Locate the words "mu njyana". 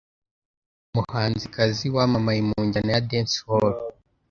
2.49-2.89